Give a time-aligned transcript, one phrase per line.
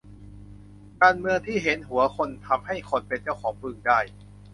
[1.01, 3.99] การเมืองที่เห็นหัวคนทำให้คนเป็นเจ้าของบึงได้